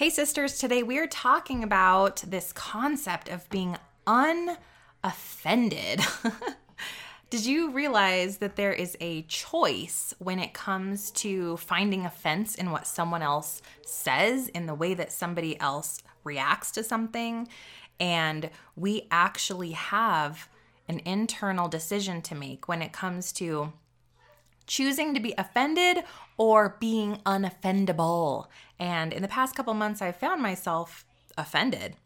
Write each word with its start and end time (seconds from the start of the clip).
Hey, 0.00 0.08
sisters, 0.08 0.56
today 0.56 0.82
we 0.82 0.96
are 0.96 1.06
talking 1.06 1.62
about 1.62 2.22
this 2.26 2.54
concept 2.54 3.28
of 3.28 3.46
being 3.50 3.76
unoffended. 4.06 6.00
Did 7.28 7.44
you 7.44 7.70
realize 7.70 8.38
that 8.38 8.56
there 8.56 8.72
is 8.72 8.96
a 8.98 9.24
choice 9.24 10.14
when 10.18 10.38
it 10.38 10.54
comes 10.54 11.10
to 11.10 11.58
finding 11.58 12.06
offense 12.06 12.54
in 12.54 12.70
what 12.70 12.86
someone 12.86 13.20
else 13.20 13.60
says, 13.84 14.48
in 14.48 14.64
the 14.64 14.74
way 14.74 14.94
that 14.94 15.12
somebody 15.12 15.60
else 15.60 16.02
reacts 16.24 16.70
to 16.70 16.82
something? 16.82 17.46
And 18.00 18.48
we 18.76 19.06
actually 19.10 19.72
have 19.72 20.48
an 20.88 21.02
internal 21.04 21.68
decision 21.68 22.22
to 22.22 22.34
make 22.34 22.68
when 22.68 22.80
it 22.80 22.94
comes 22.94 23.32
to 23.32 23.74
choosing 24.66 25.12
to 25.12 25.20
be 25.20 25.34
offended 25.36 26.04
or 26.40 26.78
being 26.80 27.16
unoffendable. 27.26 28.46
And 28.78 29.12
in 29.12 29.20
the 29.20 29.28
past 29.28 29.54
couple 29.54 29.74
months, 29.74 30.00
I've 30.00 30.16
found 30.16 30.40
myself 30.40 31.04
offended. 31.36 31.96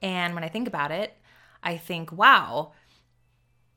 And 0.00 0.34
when 0.34 0.42
I 0.42 0.48
think 0.48 0.66
about 0.66 0.90
it, 0.90 1.14
I 1.62 1.76
think, 1.76 2.10
wow, 2.10 2.72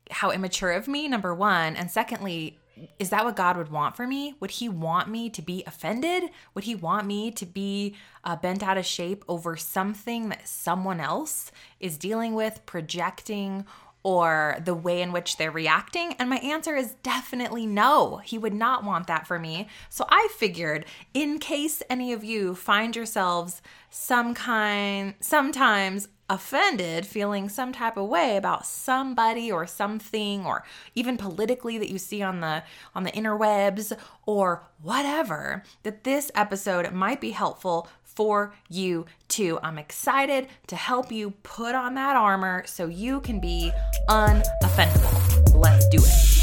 how 0.10 0.32
immature 0.32 0.72
of 0.72 0.88
me, 0.88 1.10
number 1.10 1.36
one. 1.36 1.76
And 1.76 1.92
secondly, 1.92 2.58
is 3.00 3.10
that 3.10 3.26
what 3.26 3.36
God 3.36 3.58
would 3.58 3.70
want 3.70 3.98
for 3.98 4.08
me? 4.08 4.36
Would 4.40 4.52
He 4.52 4.70
want 4.70 5.10
me 5.10 5.30
to 5.30 5.42
be 5.42 5.62
offended? 5.68 6.30
Would 6.54 6.64
He 6.64 6.74
want 6.74 7.06
me 7.06 7.30
to 7.32 7.46
be 7.46 7.98
uh, 8.24 8.38
bent 8.38 8.64
out 8.64 8.78
of 8.78 8.86
shape 8.86 9.26
over 9.28 9.58
something 9.58 10.30
that 10.30 10.48
someone 10.48 11.02
else 11.02 11.52
is 11.82 11.98
dealing 11.98 12.34
with, 12.34 12.66
projecting, 12.66 13.66
or 14.08 14.56
the 14.64 14.74
way 14.74 15.02
in 15.02 15.12
which 15.12 15.36
they're 15.36 15.52
reacting? 15.52 16.14
And 16.14 16.30
my 16.30 16.38
answer 16.38 16.78
is 16.78 16.96
definitely 17.04 17.68
no. 17.68 18.22
He 18.24 18.38
would 18.38 18.54
not 18.54 18.86
want 18.86 19.08
that 19.08 19.28
for 19.28 19.38
me. 19.38 19.68
So 19.90 20.06
I 20.08 20.30
figured 20.38 20.86
in 21.14 21.40
case 21.40 21.84
any 21.90 22.14
of 22.14 22.24
you 22.24 22.56
find 22.56 22.96
yourselves 22.96 23.62
some 23.90 24.34
kind 24.34 25.16
sometimes 25.20 26.08
offended, 26.30 27.06
feeling 27.06 27.50
some 27.50 27.74
type 27.74 27.98
of 27.98 28.08
way 28.08 28.38
about 28.38 28.66
somebody 28.66 29.52
or 29.52 29.68
something 29.68 30.46
or 30.46 30.64
even 30.96 31.18
politically 31.18 31.78
that 31.78 31.90
you 31.90 31.98
see 31.98 32.22
on 32.22 32.40
the 32.40 32.64
on 32.96 33.04
the 33.04 33.12
interwebs 33.12 33.92
or 34.26 34.64
whatever, 34.82 35.64
that 35.84 36.06
this 36.06 36.32
episode 36.34 36.94
might 36.94 37.20
be 37.20 37.32
helpful 37.32 37.90
for 38.18 38.52
you 38.68 39.06
too. 39.28 39.60
I'm 39.62 39.78
excited 39.78 40.48
to 40.66 40.76
help 40.76 41.12
you 41.12 41.36
put 41.44 41.76
on 41.76 41.94
that 41.94 42.16
armor 42.16 42.64
so 42.66 42.88
you 42.88 43.22
can 43.22 43.40
be 43.40 43.72
unoffendable. 44.10 45.54
Let's 45.54 45.88
do 45.90 46.00
it. 46.02 46.34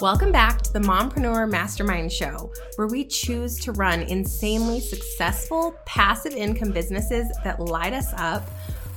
Welcome 0.00 0.32
back 0.32 0.62
to 0.62 0.72
the 0.72 0.78
Mompreneur 0.78 1.50
Mastermind 1.50 2.10
Show, 2.10 2.50
where 2.76 2.86
we 2.86 3.04
choose 3.04 3.60
to 3.60 3.72
run 3.72 4.00
insanely 4.00 4.80
successful 4.80 5.74
passive 5.84 6.32
income 6.32 6.70
businesses 6.70 7.30
that 7.44 7.60
light 7.60 7.92
us 7.92 8.14
up 8.16 8.48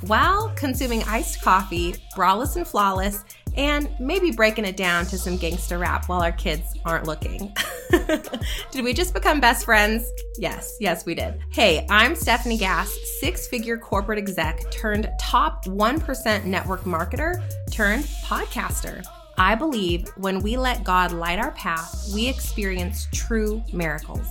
while 0.02 0.50
consuming 0.56 1.04
iced 1.04 1.42
coffee, 1.42 1.96
braless 2.16 2.56
and 2.56 2.66
flawless, 2.66 3.26
and 3.56 3.90
maybe 4.00 4.32
breaking 4.32 4.66
it 4.66 4.78
down 4.78 5.06
to 5.08 5.18
some 5.18 5.38
gangster 5.38 5.78
rap 5.78 6.08
while 6.08 6.22
our 6.22 6.32
kids 6.32 6.76
aren't 6.86 7.06
looking. 7.06 7.54
did 8.72 8.84
we 8.84 8.94
just 8.94 9.14
become 9.14 9.40
best 9.40 9.66
friends? 9.66 10.10
Yes, 10.38 10.76
yes, 10.80 11.06
we 11.06 11.16
did. 11.16 11.40
Hey, 11.52 11.86
I'm 11.90 12.14
Stefanie 12.14 12.60
Gass, 12.60 12.96
six 13.20 13.48
figure 13.48 13.78
corporate 13.78 14.20
exec 14.20 14.70
turned 14.72 15.10
top 15.20 15.66
1% 15.66 16.46
network 16.46 16.82
marketer 16.82 17.44
turned 17.72 18.06
podcaster. 18.26 19.04
I 19.38 19.56
believe 19.56 20.08
when 20.18 20.42
we 20.42 20.58
let 20.58 20.84
God 20.84 21.12
light 21.14 21.40
our 21.40 21.52
path, 21.52 22.10
we 22.14 22.28
experience 22.28 23.08
true 23.14 23.64
miracles. 23.72 24.28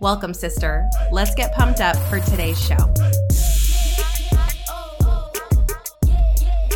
Welcome, 0.00 0.34
sister. 0.34 0.88
Let's 1.10 1.34
get 1.34 1.54
pumped 1.54 1.80
up 1.80 1.96
for 2.08 2.20
today's 2.20 2.60
show. 2.60 2.76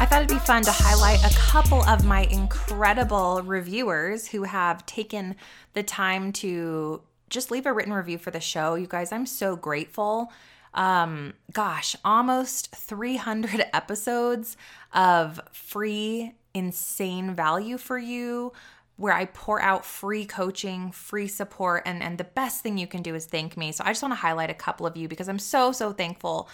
I 0.01 0.07
thought 0.07 0.23
it'd 0.23 0.29
be 0.29 0.39
fun 0.39 0.63
to 0.63 0.73
highlight 0.73 1.25
a 1.25 1.35
couple 1.37 1.83
of 1.85 2.05
my 2.05 2.25
incredible 2.25 3.43
reviewers 3.43 4.27
who 4.27 4.43
have 4.43 4.85
taken 4.87 5.37
the 5.75 5.83
time 5.83 6.33
to 6.33 7.03
just 7.31 7.51
leave 7.51 7.67
a 7.67 7.73
written 7.73 7.93
review 7.93 8.19
for 8.19 8.31
the 8.31 8.41
show. 8.41 8.75
You 8.75 8.87
guys, 8.87 9.13
I'm 9.13 9.27
so 9.27 9.57
grateful. 9.57 10.33
Um, 10.75 11.35
gosh, 11.53 11.97
almost 12.05 12.75
300 12.75 13.67
episodes 13.73 14.57
of 14.93 15.41
free, 15.53 16.35
insane 16.55 17.35
value 17.35 17.79
for 17.79 17.99
you 17.99 18.53
where 18.97 19.13
I 19.13 19.25
pour 19.25 19.61
out 19.61 19.85
free 19.85 20.25
coaching, 20.25 20.93
free 20.93 21.27
support, 21.27 21.83
and, 21.87 22.03
and 22.03 22.19
the 22.19 22.25
best 22.25 22.63
thing 22.63 22.79
you 22.79 22.87
can 22.87 23.03
do 23.03 23.15
is 23.15 23.27
thank 23.27 23.57
me. 23.57 23.73
So 23.73 23.83
I 23.85 23.89
just 23.89 24.03
want 24.03 24.13
to 24.13 24.17
highlight 24.17 24.51
a 24.51 24.55
couple 24.55 24.87
of 24.87 24.97
you 24.97 25.09
because 25.09 25.29
I'm 25.29 25.39
so, 25.39 25.73
so 25.73 25.93
thankful 25.93 26.49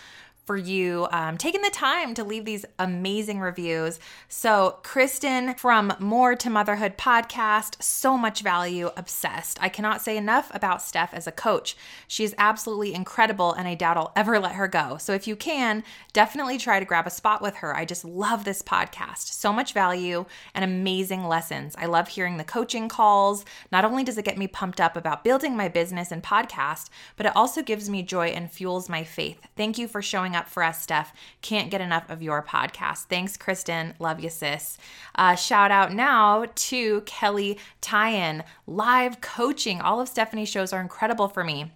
for 0.49 0.57
you 0.57 1.07
um, 1.13 1.37
taking 1.37 1.61
the 1.61 1.69
time 1.69 2.15
to 2.15 2.25
leave 2.25 2.47
these 2.47 2.65
amazing 2.79 3.39
reviews. 3.39 4.01
So, 4.29 4.79
Kristen 4.83 5.53
from 5.57 5.93
More 5.99 6.35
to 6.37 6.49
Motherhood 6.49 6.97
podcast, 6.97 7.83
so 7.83 8.17
much 8.17 8.41
value, 8.41 8.89
obsessed. 8.97 9.59
I 9.61 9.69
cannot 9.69 10.01
say 10.01 10.17
enough 10.17 10.51
about 10.55 10.79
Stef 10.79 11.13
as 11.13 11.27
a 11.27 11.33
coach. 11.33 11.77
She 12.07 12.25
is 12.25 12.35
absolutely 12.39 12.95
incredible, 12.95 13.53
and 13.53 13.69
I 13.69 13.75
doubt 13.75 13.99
I'll 13.99 14.15
ever 14.17 14.41
let 14.41 14.53
her 14.53 14.69
go. 14.69 14.97
So, 14.97 15.13
if 15.13 15.27
you 15.27 15.37
can, 15.37 15.85
definitely 16.15 16.57
try 16.57 16.79
to 16.79 16.87
grab 16.87 17.07
a 17.07 17.11
spot 17.11 17.43
with 17.43 17.57
her. 17.57 17.77
I 17.77 17.85
just 17.85 18.07
love 18.07 18.45
this 18.45 18.63
podcast. 18.63 19.27
So 19.29 19.53
much 19.53 19.75
value 19.75 20.25
and 20.55 20.65
amazing 20.65 21.25
lessons. 21.25 21.75
I 21.77 21.85
love 21.85 22.09
hearing 22.09 22.39
the 22.39 22.43
coaching 22.45 22.89
calls. 22.89 23.45
Not 23.71 23.85
only 23.85 24.03
does 24.03 24.17
it 24.17 24.25
get 24.25 24.39
me 24.39 24.47
pumped 24.47 24.81
up 24.81 24.97
about 24.97 25.25
building 25.25 25.55
my 25.59 25.69
business 25.69 26.11
and 26.11 26.23
podcast, 26.23 26.89
but 27.19 27.27
it 27.27 27.37
also 27.37 27.63
gives 27.63 27.91
me 27.91 28.03
joy 28.03 28.29
and 28.29 28.51
fuels 28.51 28.89
my 28.89 29.05
faith. 29.05 29.47
Thank 29.55 29.77
you 29.77 29.87
for 29.87 30.01
showing 30.01 30.35
up 30.35 30.38
up 30.39 30.49
for 30.49 30.63
us, 30.63 30.87
Stef. 30.87 31.09
Can't 31.43 31.71
get 31.71 31.81
enough 31.81 32.09
of 32.09 32.23
your 32.23 32.43
podcast. 32.43 33.05
Thanks, 33.05 33.37
Kristen. 33.37 33.95
Love 33.99 34.21
you, 34.21 34.31
sis. 34.31 34.79
Uh, 35.15 35.35
shout 35.35 35.71
out 35.71 35.93
now 35.93 36.47
to 36.55 37.03
Kelly 37.03 37.59
Tyan. 37.81 38.45
Live 38.67 39.21
coaching. 39.21 39.81
All 39.81 40.01
of 40.01 40.09
Stefanie's 40.09 40.49
shows 40.49 40.73
are 40.73 40.81
incredible 40.81 41.29
for 41.29 41.45
me. 41.45 41.73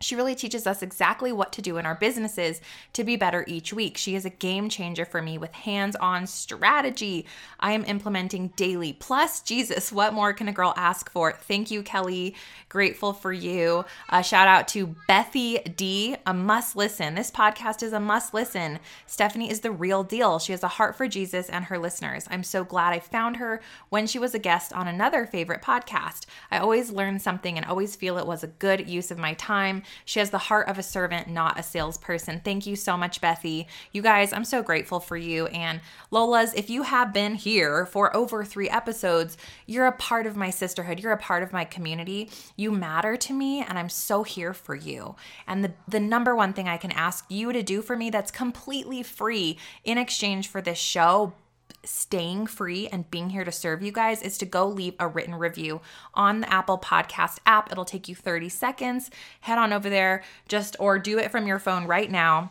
She 0.00 0.14
really 0.14 0.34
teaches 0.34 0.66
us 0.66 0.82
exactly 0.82 1.32
what 1.32 1.52
to 1.54 1.62
do 1.62 1.78
in 1.78 1.86
our 1.86 1.94
businesses 1.94 2.60
to 2.92 3.04
be 3.04 3.16
better 3.16 3.44
each 3.48 3.72
week. 3.72 3.96
She 3.96 4.14
is 4.14 4.24
a 4.24 4.30
game 4.30 4.68
changer 4.68 5.04
for 5.04 5.22
me 5.22 5.38
with 5.38 5.52
hands 5.52 5.96
on 5.96 6.26
strategy 6.26 7.26
I 7.58 7.72
am 7.72 7.84
implementing 7.84 8.48
daily. 8.56 8.92
Plus, 8.92 9.40
Jesus, 9.40 9.90
what 9.90 10.12
more 10.12 10.32
can 10.32 10.48
a 10.48 10.52
girl 10.52 10.74
ask 10.76 11.10
for? 11.10 11.32
Thank 11.32 11.70
you, 11.70 11.82
Kelly. 11.82 12.34
Grateful 12.68 13.12
for 13.12 13.32
you. 13.32 13.84
Uh, 14.10 14.22
shout 14.22 14.48
out 14.48 14.68
to 14.68 14.94
Bethy 15.08 15.74
D, 15.76 16.16
a 16.26 16.34
must 16.34 16.76
listen. 16.76 17.14
This 17.14 17.30
podcast 17.30 17.82
is 17.82 17.92
a 17.92 18.00
must 18.00 18.34
listen. 18.34 18.78
Stefanie 19.08 19.50
is 19.50 19.60
the 19.60 19.70
real 19.70 20.02
deal. 20.02 20.38
She 20.38 20.52
has 20.52 20.62
a 20.62 20.68
heart 20.68 20.96
for 20.96 21.08
Jesus 21.08 21.48
and 21.48 21.64
her 21.66 21.78
listeners. 21.78 22.26
I'm 22.30 22.42
so 22.42 22.64
glad 22.64 22.92
I 22.92 22.98
found 22.98 23.36
her 23.36 23.62
when 23.88 24.06
she 24.06 24.18
was 24.18 24.34
a 24.34 24.38
guest 24.38 24.72
on 24.72 24.88
another 24.88 25.24
favorite 25.26 25.62
podcast. 25.62 26.26
I 26.50 26.58
always 26.58 26.90
learn 26.90 27.18
something 27.18 27.56
and 27.56 27.64
always 27.64 27.96
feel 27.96 28.18
it 28.18 28.26
was 28.26 28.44
a 28.44 28.48
good 28.48 28.88
use 28.88 29.10
of 29.10 29.18
my 29.18 29.34
time. 29.34 29.82
She 30.04 30.18
has 30.18 30.30
the 30.30 30.38
heart 30.38 30.68
of 30.68 30.78
a 30.78 30.82
servant, 30.82 31.28
not 31.28 31.58
a 31.58 31.62
salesperson. 31.62 32.40
Thank 32.44 32.66
you 32.66 32.76
so 32.76 32.96
much, 32.96 33.20
Bethy. 33.20 33.66
You 33.92 34.02
guys, 34.02 34.32
I'm 34.32 34.44
so 34.44 34.62
grateful 34.62 35.00
for 35.00 35.16
you. 35.16 35.46
And 35.48 35.80
Lola's, 36.10 36.54
if 36.54 36.70
you 36.70 36.82
have 36.82 37.12
been 37.12 37.34
here 37.34 37.86
for 37.86 38.14
over 38.16 38.44
three 38.44 38.68
episodes, 38.68 39.36
you're 39.66 39.86
a 39.86 39.92
part 39.92 40.26
of 40.26 40.36
my 40.36 40.50
sisterhood. 40.50 41.00
You're 41.00 41.12
a 41.12 41.18
part 41.18 41.42
of 41.42 41.52
my 41.52 41.64
community. 41.64 42.30
You 42.56 42.70
matter 42.70 43.16
to 43.16 43.32
me, 43.32 43.62
and 43.62 43.78
I'm 43.78 43.88
so 43.88 44.22
here 44.22 44.52
for 44.52 44.74
you. 44.74 45.16
And 45.46 45.64
the, 45.64 45.72
the 45.88 46.00
number 46.00 46.34
one 46.34 46.52
thing 46.52 46.68
I 46.68 46.76
can 46.76 46.92
ask 46.92 47.24
you 47.28 47.52
to 47.52 47.62
do 47.62 47.82
for 47.82 47.96
me 47.96 48.10
that's 48.10 48.30
completely 48.30 49.02
free 49.02 49.58
in 49.84 49.98
exchange 49.98 50.48
for 50.48 50.60
this 50.60 50.78
show 50.78 51.32
staying 51.86 52.46
free 52.46 52.88
and 52.88 53.10
being 53.10 53.30
here 53.30 53.44
to 53.44 53.52
serve 53.52 53.82
you 53.82 53.92
guys 53.92 54.22
is 54.22 54.38
to 54.38 54.46
go 54.46 54.66
leave 54.66 54.94
a 54.98 55.08
written 55.08 55.34
review 55.34 55.80
on 56.14 56.40
the 56.40 56.52
Apple 56.52 56.78
Podcast 56.78 57.38
app. 57.46 57.70
It'll 57.70 57.84
take 57.84 58.08
you 58.08 58.14
30 58.14 58.48
seconds. 58.48 59.10
Head 59.40 59.58
on 59.58 59.72
over 59.72 59.88
there 59.88 60.22
just 60.48 60.76
or 60.80 60.98
do 60.98 61.18
it 61.18 61.30
from 61.30 61.46
your 61.46 61.58
phone 61.58 61.86
right 61.86 62.10
now 62.10 62.50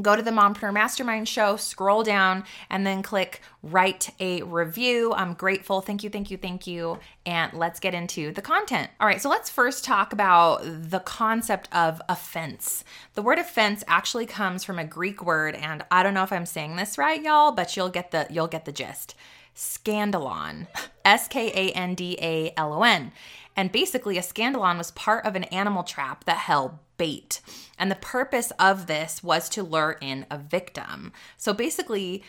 go 0.00 0.16
to 0.16 0.22
the 0.22 0.30
Mompreneur 0.30 0.72
Mastermind 0.72 1.28
show, 1.28 1.56
scroll 1.56 2.02
down, 2.02 2.44
and 2.70 2.86
then 2.86 3.02
click 3.02 3.40
write 3.62 4.10
a 4.20 4.42
review. 4.42 5.12
I'm 5.14 5.34
grateful. 5.34 5.80
Thank 5.80 6.04
you, 6.04 6.10
thank 6.10 6.30
you, 6.30 6.36
thank 6.36 6.66
you. 6.66 6.98
And 7.24 7.52
let's 7.54 7.80
get 7.80 7.94
into 7.94 8.32
the 8.32 8.42
content. 8.42 8.90
All 9.00 9.06
right, 9.06 9.20
so 9.20 9.28
let's 9.28 9.50
first 9.50 9.84
talk 9.84 10.12
about 10.12 10.60
the 10.64 11.00
concept 11.00 11.68
of 11.74 12.00
offense. 12.08 12.84
The 13.14 13.22
word 13.22 13.38
offense 13.38 13.82
actually 13.88 14.26
comes 14.26 14.64
from 14.64 14.78
a 14.78 14.84
Greek 14.84 15.24
word, 15.24 15.54
and 15.54 15.84
I 15.90 16.02
don't 16.02 16.14
know 16.14 16.22
if 16.22 16.32
I'm 16.32 16.46
saying 16.46 16.76
this 16.76 16.98
right, 16.98 17.22
y'all, 17.22 17.52
but 17.52 17.76
you'll 17.76 17.88
get 17.88 18.10
the 18.10 18.26
you'll 18.30 18.46
get 18.46 18.64
the 18.64 18.72
gist. 18.72 19.14
Skandalon. 19.54 20.66
S 21.04 21.28
K 21.28 21.50
A 21.54 21.72
N 21.72 21.94
D 21.94 22.18
A 22.20 22.52
L 22.56 22.74
O 22.74 22.82
N. 22.82 23.12
And 23.56 23.72
basically, 23.72 24.18
a 24.18 24.22
skandalon 24.22 24.76
was 24.76 24.90
part 24.90 25.24
of 25.24 25.34
an 25.34 25.44
animal 25.44 25.82
trap 25.82 26.24
that 26.24 26.36
held 26.36 26.78
bait. 26.96 27.40
And 27.78 27.90
the 27.90 27.96
purpose 27.96 28.52
of 28.58 28.86
this 28.86 29.22
was 29.22 29.48
to 29.50 29.62
lure 29.62 29.98
in 30.00 30.26
a 30.30 30.38
victim. 30.38 31.12
So 31.36 31.52
basically, 31.52 32.22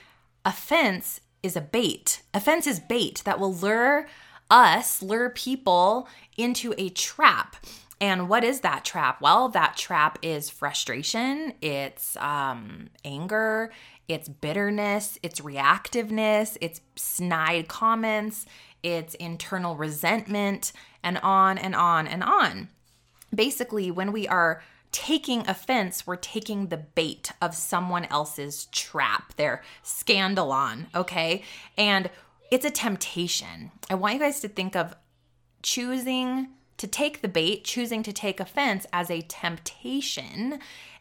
offense 0.46 1.22
is 1.44 1.56
a 1.56 1.62
bait. 1.62 2.22
Offense 2.34 2.68
is 2.68 2.80
bait 2.80 3.22
that 3.25 3.40
will 3.40 3.54
lure 3.54 4.08
us 4.50 5.02
lure 5.02 5.30
people 5.30 6.08
into 6.38 6.74
a 6.78 6.90
trap. 6.90 7.56
And 8.00 8.30
what 8.30 8.44
is 8.44 8.62
that 8.62 8.86
trap? 8.86 9.22
Well, 9.22 9.50
that 9.50 9.75
trap 9.75 10.19
is 10.22 10.50
frustration, 10.50 11.54
it's 11.62 12.16
um, 12.18 12.90
anger, 13.04 13.72
it's 14.08 14.30
bitterness, 14.30 15.18
it's 15.24 15.42
reactiveness, 15.42 16.58
it's 16.62 16.80
snide 16.96 17.68
comments, 17.68 18.46
it's 18.84 19.16
internal 19.16 19.75
resentment, 19.75 20.74
and 21.04 21.18
on 21.20 21.58
and 21.58 21.75
on 21.75 22.08
and 22.08 22.24
on. 22.24 22.70
Basically, 23.33 23.91
when 23.91 24.12
we 24.12 24.27
are 24.27 24.62
taking 24.91 25.47
offense, 25.47 26.07
we're 26.07 26.15
taking 26.15 26.68
the 26.68 26.77
bait 26.77 27.31
of 27.41 27.53
someone 27.53 28.06
else's 28.06 28.65
trap, 28.71 29.35
their 29.35 29.62
skandalon, 29.83 30.88
okay? 30.95 31.44
And 31.77 32.09
it's 32.51 32.65
a 32.65 32.71
temptation. 32.71 33.71
I 33.89 33.95
want 33.95 34.15
you 34.15 34.19
guys 34.19 34.39
to 34.41 34.47
think 34.47 34.75
of 34.75 34.95
choosing 35.62 36.47
to 36.77 36.88
take 36.88 37.21
the 37.21 37.27
bait, 37.27 37.63
choosing 37.63 38.03
to 38.03 38.13
take 38.13 38.39
offense 38.39 38.85
as 38.94 39.09
a 39.09 39.21
temptation, 39.21 40.59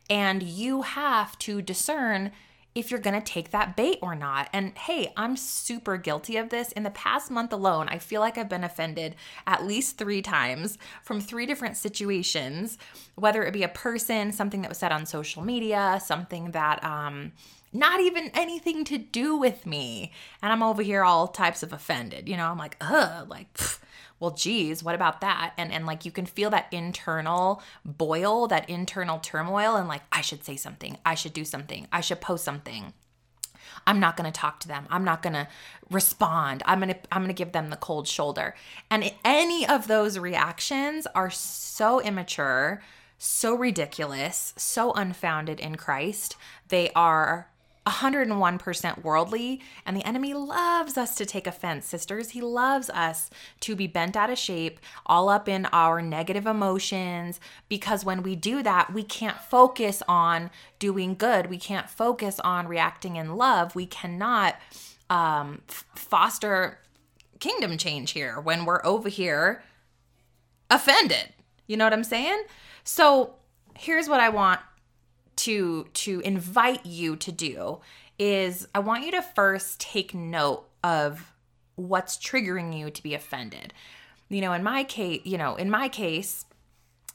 and 0.09 0.43
you 0.43 0.83
have 0.83 1.39
to 1.41 1.63
discern 1.63 2.33
if 2.77 2.91
you're 2.91 3.01
going 3.01 3.19
to 3.19 3.33
take 3.33 3.51
that 3.51 3.75
bait 3.75 3.99
or 4.03 4.15
not. 4.15 4.51
And 4.53 4.77
hey, 4.77 5.11
I'm 5.17 5.35
super 5.37 5.97
guilty 5.97 6.37
of 6.37 6.51
this. 6.51 6.73
In 6.73 6.83
the 6.83 6.91
past 6.91 7.31
month 7.31 7.53
alone, 7.53 7.89
I 7.89 7.99
feel 7.99 8.21
like 8.21 8.37
I've 8.37 8.51
been 8.51 8.63
offended 8.63 9.17
at 9.47 9.65
least 9.65 9.97
three 9.97 10.21
times 10.21 10.77
from 11.03 11.21
three 11.21 11.47
different 11.47 11.79
situations, 11.79 12.77
whether 13.15 13.43
it 13.43 13.55
be 13.55 13.63
a 13.63 13.69
person, 13.69 14.31
something 14.31 14.61
that 14.61 14.69
was 14.69 14.77
said 14.77 14.93
on 14.93 15.07
social 15.07 15.43
media, 15.43 16.01
something 16.05 16.51
that, 16.51 16.85
um, 16.85 17.33
not 17.73 18.01
even 18.01 18.31
anything 18.35 18.85
to 18.85 18.99
do 18.99 19.37
with 19.37 19.65
me. 19.65 20.13
And 20.43 20.53
I'm 20.53 20.63
over 20.63 20.83
here 20.83 21.03
all 21.03 21.29
types 21.29 21.63
of 21.63 21.73
offended. 21.73 22.29
You 22.29 22.37
know, 22.37 22.47
I'm 22.47 22.59
like, 22.59 22.77
ugh, 22.81 23.29
like, 23.29 23.53
pfft, 23.55 23.79
well 24.21 24.31
geez 24.31 24.83
what 24.83 24.95
about 24.95 25.21
that 25.21 25.53
and 25.57 25.73
and 25.73 25.87
like 25.87 26.05
you 26.05 26.11
can 26.11 26.27
feel 26.27 26.51
that 26.51 26.67
internal 26.73 27.63
boil 27.85 28.47
that 28.47 28.69
internal 28.69 29.19
turmoil 29.19 29.77
and 29.77 29.89
like 29.89 30.03
i 30.13 30.21
should 30.21 30.45
say 30.45 30.57
something 30.57 30.97
i 31.05 31.15
should 31.15 31.33
do 31.33 31.45
something 31.45 31.87
i 31.93 32.01
should 32.01 32.21
post 32.21 32.45
something 32.45 32.93
I'm 33.87 34.01
not 34.01 34.17
going 34.17 34.31
to 34.31 34.39
talk 34.39 34.61
to 34.61 34.69
them. 34.69 34.87
I'm 34.91 35.05
not 35.05 35.23
going 35.23 35.35
to 35.35 35.49
respond. 35.91 36.63
I'm 36.67 36.81
going 36.81 36.95
to 36.95 36.99
I'm 37.13 37.23
going 37.23 37.35
to 37.35 37.35
give 37.35 37.53
them 37.53 37.71
the 37.71 37.77
cold 37.77 38.09
shoulder. 38.09 38.55
And 38.91 39.13
any 39.25 39.67
of 39.67 39.87
those 39.87 40.19
reactions 40.19 41.07
are 41.15 41.31
so 41.31 42.01
immature, 42.01 42.83
so 43.19 43.55
ridiculous, 43.55 44.55
so 44.57 44.93
unfounded 44.93 45.61
in 45.61 45.77
Christ. 45.77 46.37
They 46.69 46.91
are 46.95 47.49
101% 47.87 49.05
worldly, 49.05 49.61
and 49.85 49.97
the 49.97 50.05
enemy 50.05 50.35
loves 50.35 50.99
us 50.99 51.15
to 51.15 51.25
take 51.25 51.47
offense, 51.47 51.87
sisters. 51.87 52.31
He 52.31 52.41
loves 52.41 52.91
us 52.91 53.31
to 53.61 53.77
be 53.77 53.87
bent 53.87 54.17
out 54.17 54.31
of 54.31 54.39
shape, 54.39 54.81
all 55.07 55.29
up 55.29 55.49
in 55.49 55.67
our 55.73 56.03
negative 56.03 56.47
emotions, 56.47 57.41
because 57.69 58.05
when 58.05 58.23
we 58.23 58.35
do 58.35 58.63
that, 58.63 58.93
we 58.93 59.03
can't 59.03 59.39
focus 59.39 60.03
on 60.09 60.51
doing 60.79 61.15
good. 61.15 61.47
We 61.47 61.59
can't 61.59 61.89
focus 61.89 62.41
on 62.41 62.67
reacting 62.67 63.17
in 63.17 63.37
love. 63.37 63.75
We 63.75 63.87
cannot 63.87 64.57
um, 65.09 65.63
foster 65.95 66.79
kingdom 67.39 67.79
change 67.79 68.13
here 68.13 68.41
when 68.41 68.65
we're 68.65 68.85
over 68.85 69.09
here 69.09 69.63
offended. 70.71 71.33
You 71.67 71.77
know 71.77 71.85
what 71.85 71.93
I'm 71.93 72.05
saying? 72.05 72.43
So 72.85 73.35
here's 73.77 74.09
what 74.09 74.21
I 74.21 74.29
want 74.29 74.61
to 75.37 75.85
to 75.93 76.21
invite 76.21 76.85
you 76.87 77.17
to 77.17 77.33
do 77.33 77.81
is 78.19 78.67
I 78.75 78.79
want 78.79 79.05
you 79.05 79.11
to 79.13 79.23
first 79.23 79.81
take 79.81 80.15
note 80.15 80.65
of 80.83 81.33
what's 81.77 82.17
triggering 82.17 82.77
you 82.79 82.91
to 82.91 83.03
be 83.03 83.15
offended. 83.15 83.75
You 84.29 84.41
know, 84.41 84.53
in 84.53 84.63
my 84.63 84.85
case, 84.85 85.21
you 85.25 85.39
know, 85.39 85.57
in 85.57 85.71
my 85.71 85.89
case, 85.89 86.47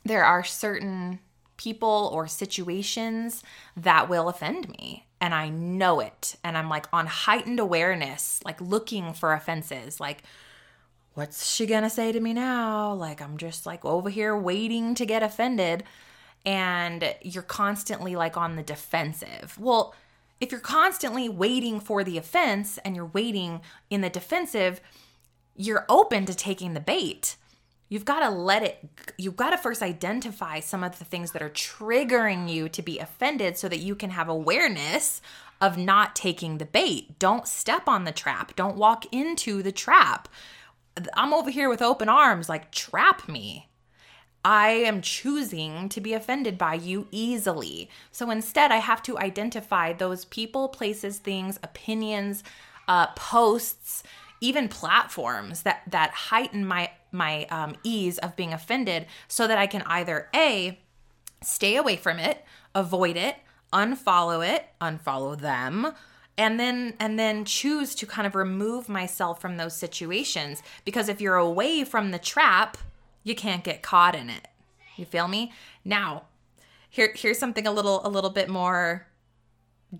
there 0.05 0.23
are 0.23 0.43
certain 0.43 1.19
people 1.57 2.09
or 2.13 2.27
situations 2.27 3.43
that 3.75 4.09
will 4.09 4.29
offend 4.29 4.69
me 4.69 5.05
and 5.19 5.33
I 5.35 5.49
know 5.49 5.99
it 5.99 6.35
and 6.43 6.57
I'm 6.57 6.69
like 6.69 6.87
on 6.91 7.05
heightened 7.05 7.59
awareness, 7.59 8.39
like 8.43 8.59
looking 8.59 9.13
for 9.13 9.33
offenses, 9.33 9.99
like 9.99 10.23
what's 11.13 11.51
she 11.51 11.65
going 11.65 11.83
to 11.83 11.89
say 11.89 12.11
to 12.11 12.19
me 12.19 12.33
now? 12.33 12.93
Like 12.93 13.21
I'm 13.21 13.37
just 13.37 13.65
like 13.65 13.85
over 13.85 14.09
here 14.09 14.35
waiting 14.35 14.95
to 14.95 15.05
get 15.05 15.21
offended 15.21 15.83
and 16.45 17.15
you're 17.21 17.43
constantly 17.43 18.15
like 18.15 18.37
on 18.37 18.55
the 18.55 18.63
defensive. 18.63 19.57
Well, 19.59 19.93
if 20.39 20.51
you're 20.51 20.59
constantly 20.59 21.29
waiting 21.29 21.79
for 21.79 22.03
the 22.03 22.17
offense 22.17 22.79
and 22.79 22.95
you're 22.95 23.05
waiting 23.05 23.61
in 23.89 24.01
the 24.01 24.09
defensive, 24.09 24.81
you're 25.55 25.85
open 25.87 26.25
to 26.25 26.33
taking 26.33 26.73
the 26.73 26.79
bait. 26.79 27.35
You've 27.89 28.05
got 28.05 28.21
to 28.21 28.29
let 28.29 28.63
it, 28.63 28.89
you've 29.17 29.35
got 29.35 29.49
to 29.51 29.57
first 29.57 29.83
identify 29.83 30.61
some 30.61 30.83
of 30.83 30.97
the 30.97 31.05
things 31.05 31.33
that 31.33 31.41
are 31.41 31.49
triggering 31.49 32.49
you 32.49 32.69
to 32.69 32.81
be 32.81 32.99
offended 32.99 33.57
so 33.57 33.67
that 33.67 33.79
you 33.79 33.95
can 33.95 34.11
have 34.11 34.29
awareness 34.29 35.21
of 35.59 35.77
not 35.77 36.15
taking 36.15 36.57
the 36.57 36.65
bait. 36.65 37.19
Don't 37.19 37.47
step 37.47 37.87
on 37.87 38.05
the 38.05 38.11
trap, 38.11 38.55
don't 38.55 38.77
walk 38.77 39.05
into 39.11 39.61
the 39.61 39.71
trap. 39.71 40.27
I'm 41.13 41.33
over 41.33 41.51
here 41.51 41.69
with 41.69 41.81
open 41.81 42.09
arms, 42.09 42.49
like, 42.49 42.71
trap 42.71 43.27
me. 43.29 43.67
I 44.43 44.69
am 44.69 45.01
choosing 45.01 45.87
to 45.89 46.01
be 46.01 46.13
offended 46.13 46.57
by 46.57 46.75
you 46.75 47.07
easily. 47.11 47.89
So 48.11 48.31
instead, 48.31 48.71
I 48.71 48.77
have 48.77 49.03
to 49.03 49.17
identify 49.17 49.93
those 49.93 50.25
people, 50.25 50.67
places, 50.69 51.19
things, 51.19 51.59
opinions, 51.61 52.43
uh, 52.87 53.07
posts, 53.15 54.03
even 54.39 54.67
platforms 54.67 55.61
that 55.61 55.83
that 55.87 56.11
heighten 56.11 56.65
my 56.65 56.91
my 57.11 57.45
um, 57.45 57.75
ease 57.83 58.17
of 58.19 58.35
being 58.35 58.53
offended, 58.53 59.05
so 59.27 59.47
that 59.47 59.57
I 59.57 59.67
can 59.67 59.83
either 59.83 60.27
a 60.35 60.79
stay 61.43 61.75
away 61.75 61.95
from 61.95 62.17
it, 62.19 62.43
avoid 62.73 63.17
it, 63.17 63.35
unfollow 63.71 64.47
it, 64.47 64.65
unfollow 64.81 65.39
them, 65.39 65.93
and 66.37 66.59
then 66.59 66.95
and 66.99 67.19
then 67.19 67.45
choose 67.45 67.93
to 67.95 68.05
kind 68.05 68.25
of 68.25 68.35
remove 68.35 68.89
myself 68.89 69.39
from 69.39 69.57
those 69.57 69.75
situations 69.75 70.63
because 70.85 71.09
if 71.09 71.21
you're 71.21 71.35
away 71.35 71.83
from 71.83 72.11
the 72.11 72.19
trap 72.19 72.77
you 73.23 73.35
can't 73.35 73.63
get 73.63 73.81
caught 73.81 74.15
in 74.15 74.29
it. 74.29 74.47
You 74.95 75.05
feel 75.05 75.27
me? 75.27 75.51
Now, 75.85 76.23
here 76.89 77.13
here's 77.15 77.39
something 77.39 77.65
a 77.65 77.71
little 77.71 78.05
a 78.05 78.09
little 78.09 78.29
bit 78.29 78.49
more 78.49 79.07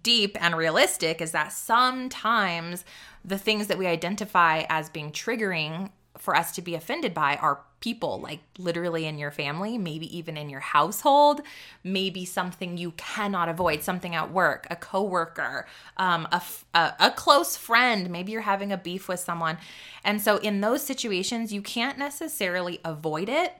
deep 0.04 0.38
and 0.42 0.56
realistic 0.56 1.22
is 1.22 1.32
that 1.32 1.52
sometimes 1.52 2.86
the 3.26 3.38
things 3.38 3.68
that 3.68 3.78
we 3.78 3.88
identify 3.88 4.64
as 4.70 4.90
being 4.90 5.12
triggering 5.12 5.92
for 6.22 6.36
us 6.36 6.52
to 6.52 6.62
be 6.62 6.76
offended 6.76 7.16
by 7.16 7.36
are 7.38 7.62
people, 7.80 8.20
like 8.22 8.42
literally 8.60 9.08
in 9.08 9.18
your 9.18 9.32
family, 9.32 9.76
maybe 9.76 10.16
even 10.16 10.38
in 10.38 10.52
your 10.52 10.60
household, 10.60 11.42
maybe 11.84 12.24
something 12.26 12.78
you 12.78 12.92
cannot 12.92 13.50
avoid, 13.50 13.82
something 13.82 14.14
at 14.14 14.32
work, 14.32 14.68
a 14.70 14.76
coworker, 14.76 15.66
um, 15.98 16.28
a, 16.32 16.42
a, 16.76 16.94
a 17.00 17.12
close 17.12 17.58
friend, 17.58 18.12
maybe 18.12 18.32
you're 18.32 18.42
having 18.42 18.72
a 18.72 18.78
beef 18.78 19.08
with 19.08 19.20
someone. 19.20 19.58
And 20.04 20.22
so 20.22 20.38
in 20.38 20.62
those 20.62 20.84
situations, 20.84 21.52
you 21.52 21.64
can't 21.64 21.98
necessarily 21.98 22.80
avoid 22.86 23.28
it, 23.28 23.56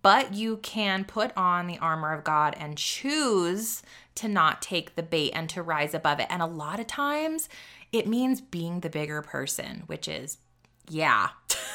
but 0.00 0.32
you 0.32 0.56
can 0.56 1.04
put 1.04 1.36
on 1.36 1.66
the 1.66 1.78
armor 1.78 2.14
of 2.14 2.24
God 2.24 2.56
and 2.58 2.78
choose 2.78 3.82
to 4.14 4.28
not 4.28 4.62
take 4.62 4.96
the 4.96 5.02
bait 5.02 5.32
and 5.34 5.46
to 5.50 5.62
rise 5.62 5.92
above 5.92 6.20
it. 6.20 6.26
And 6.30 6.40
a 6.40 6.46
lot 6.46 6.80
of 6.80 6.86
times, 6.86 7.50
it 7.92 8.06
means 8.06 8.40
being 8.40 8.80
the 8.80 8.88
bigger 8.88 9.20
person, 9.20 9.82
which 9.86 10.08
is, 10.08 10.38
yeah. 10.88 11.28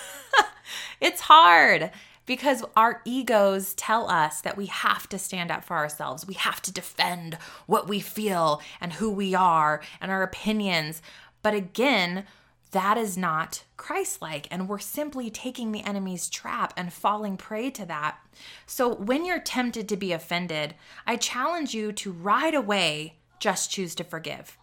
it's 0.99 1.21
hard 1.21 1.91
because 2.25 2.63
our 2.75 3.01
egos 3.05 3.73
tell 3.73 4.09
us 4.09 4.41
that 4.41 4.57
we 4.57 4.67
have 4.67 5.09
to 5.09 5.19
stand 5.19 5.51
up 5.51 5.63
for 5.65 5.75
ourselves. 5.75 6.25
We 6.25 6.35
have 6.35 6.61
to 6.63 6.71
defend 6.71 7.37
what 7.65 7.87
we 7.87 7.99
feel 7.99 8.61
and 8.79 8.93
who 8.93 9.11
we 9.11 9.35
are 9.35 9.81
and 9.99 10.11
our 10.11 10.23
opinions. 10.23 11.01
But 11.41 11.53
again, 11.53 12.25
that 12.71 12.97
is 12.97 13.17
not 13.17 13.63
Christ 13.77 14.21
like. 14.21 14.47
And 14.49 14.67
we're 14.67 14.79
simply 14.79 15.29
taking 15.29 15.71
the 15.71 15.83
enemy's 15.83 16.29
trap 16.29 16.73
and 16.75 16.91
falling 16.91 17.37
prey 17.37 17.69
to 17.71 17.85
that. 17.85 18.17
So 18.65 18.93
when 18.93 19.25
you're 19.25 19.39
tempted 19.39 19.87
to 19.89 19.97
be 19.97 20.11
offended, 20.11 20.75
I 21.05 21.17
challenge 21.17 21.73
you 21.73 21.91
to 21.91 22.11
right 22.11 22.55
away 22.55 23.15
just 23.39 23.69
choose 23.69 23.93
to 23.95 24.03
forgive. 24.03 24.57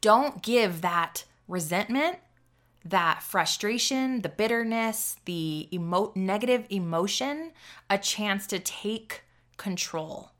Don't 0.00 0.42
give 0.42 0.80
that 0.80 1.24
resentment 1.46 2.18
that 2.84 3.22
frustration, 3.22 4.22
the 4.22 4.28
bitterness, 4.28 5.16
the 5.24 5.68
emo- 5.72 6.12
negative 6.14 6.66
emotion 6.70 7.52
a 7.88 7.98
chance 7.98 8.46
to 8.48 8.58
take 8.58 9.22
control. 9.56 10.32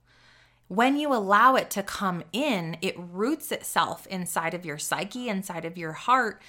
When 0.68 0.96
you 0.96 1.12
allow 1.12 1.54
it 1.56 1.70
to 1.70 1.82
come 1.82 2.24
in, 2.32 2.78
it 2.80 2.94
roots 2.98 3.52
itself 3.52 4.06
inside 4.06 4.54
of 4.54 4.64
your 4.64 4.78
psyche, 4.78 5.28
inside 5.28 5.64
of 5.64 5.76
your 5.76 5.92
heart, 5.92 6.40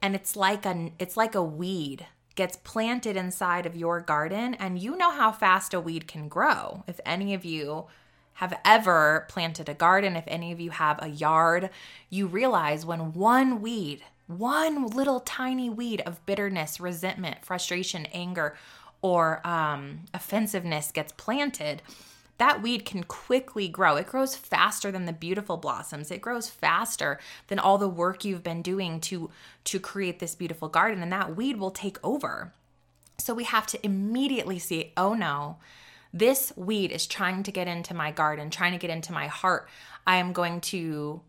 and 0.00 0.14
it's 0.14 0.34
like 0.36 0.64
a 0.64 0.92
it's 0.98 1.16
like 1.16 1.34
a 1.34 1.42
weed 1.42 2.06
gets 2.36 2.56
planted 2.56 3.16
inside 3.16 3.64
of 3.66 3.74
your 3.74 4.00
garden 4.00 4.54
and 4.54 4.78
you 4.78 4.94
know 4.94 5.10
how 5.10 5.32
fast 5.32 5.72
a 5.72 5.80
weed 5.80 6.06
can 6.06 6.28
grow. 6.28 6.84
If 6.86 7.00
any 7.04 7.32
of 7.32 7.44
you 7.44 7.86
have 8.34 8.58
ever 8.64 9.26
planted 9.30 9.68
a 9.70 9.74
garden, 9.74 10.14
if 10.14 10.24
any 10.26 10.52
of 10.52 10.60
you 10.60 10.70
have 10.70 11.02
a 11.02 11.08
yard, 11.08 11.70
you 12.10 12.26
realize 12.26 12.84
when 12.84 13.14
one 13.14 13.62
weed 13.62 14.02
one 14.26 14.86
little 14.88 15.20
tiny 15.20 15.70
weed 15.70 16.02
of 16.02 16.24
bitterness, 16.26 16.80
resentment, 16.80 17.44
frustration, 17.44 18.06
anger, 18.06 18.56
or 19.02 19.46
um, 19.46 20.00
offensiveness 20.12 20.90
gets 20.90 21.12
planted, 21.12 21.82
that 22.38 22.62
weed 22.62 22.84
can 22.84 23.04
quickly 23.04 23.68
grow. 23.68 23.96
It 23.96 24.06
grows 24.06 24.36
faster 24.36 24.90
than 24.90 25.06
the 25.06 25.12
beautiful 25.12 25.56
blossoms. 25.56 26.10
It 26.10 26.20
grows 26.20 26.48
faster 26.48 27.18
than 27.48 27.58
all 27.58 27.78
the 27.78 27.88
work 27.88 28.24
you've 28.24 28.42
been 28.42 28.62
doing 28.62 29.00
to 29.02 29.30
to 29.64 29.80
create 29.80 30.18
this 30.18 30.34
beautiful 30.34 30.68
garden 30.68 31.02
and 31.02 31.12
that 31.12 31.34
weed 31.34 31.56
will 31.56 31.70
take 31.70 31.98
over. 32.04 32.52
So 33.18 33.32
we 33.32 33.44
have 33.44 33.66
to 33.68 33.86
immediately 33.86 34.58
see, 34.58 34.92
"Oh 34.96 35.14
no, 35.14 35.56
this 36.12 36.52
weed 36.56 36.92
is 36.92 37.06
trying 37.06 37.42
to 37.44 37.52
get 37.52 37.68
into 37.68 37.94
my 37.94 38.10
garden, 38.10 38.50
trying 38.50 38.72
to 38.72 38.78
get 38.78 38.90
into 38.90 39.12
my 39.12 39.26
heart. 39.28 39.68
I 40.06 40.16
am 40.16 40.32
going 40.32 40.60
to 40.62 41.22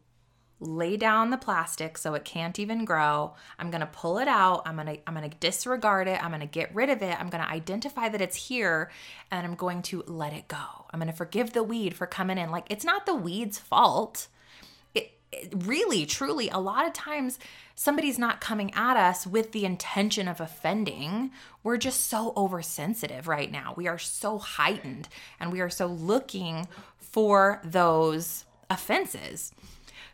lay 0.60 0.98
down 0.98 1.30
the 1.30 1.38
plastic 1.38 1.98
so 1.98 2.16
it 2.16 2.26
can't 2.26 2.58
even 2.58 2.84
grow. 2.84 3.34
I'm 3.60 3.70
going 3.70 3.82
to 3.82 3.88
pull 3.88 4.18
it 4.18 4.28
out. 4.28 4.64
I'm 4.66 4.76
going 4.76 4.88
to 4.88 5.00
I'm 5.08 5.16
going 5.16 5.30
to 5.30 5.38
disregard 5.38 6.08
it. 6.08 6.24
I'm 6.24 6.32
going 6.32 6.42
to 6.42 6.48
get 6.48 6.74
rid 6.74 6.90
of 6.90 7.02
it. 7.02 7.20
I'm 7.20 7.30
going 7.30 7.44
to 7.44 7.50
identify 7.50 8.10
that 8.10 8.22
it's 8.22 8.48
here 8.48 8.90
and 9.30 9.46
I'm 9.46 9.56
going 9.56 9.84
to 9.84 10.04
let 10.08 10.34
it 10.34 10.48
go. 10.48 10.58
I'm 10.92 11.00
going 11.00 11.12
to 11.12 11.16
forgive 11.16 11.54
the 11.54 11.64
weed 11.64 11.96
for 11.96 12.08
coming 12.08 12.38
in. 12.38 12.50
Like 12.50 12.66
it's 12.70 12.86
not 12.86 13.06
the 13.06 13.16
weed's 13.16 13.60
fault. 13.60 14.28
It, 14.96 15.12
it 15.32 15.54
really 15.56 16.08
truly 16.08 16.50
a 16.50 16.58
lot 16.58 16.88
of 16.88 16.94
times 16.94 17.38
somebody's 17.76 18.18
not 18.18 18.42
coming 18.42 18.74
at 18.74 18.98
us 18.98 19.28
with 19.28 19.52
the 19.52 19.64
intention 19.64 20.28
of 20.28 20.42
offending. 20.42 21.30
We're 21.62 21.78
just 21.78 22.08
so 22.08 22.34
oversensitive 22.36 23.28
right 23.28 23.52
now. 23.52 23.76
We 23.78 23.88
are 23.88 24.00
so 24.00 24.40
heightened 24.40 25.08
and 25.40 25.52
we 25.52 25.62
are 25.62 25.70
so 25.70 25.86
looking 25.86 26.68
for 26.98 27.62
those 27.64 28.46
offenses. 28.72 29.52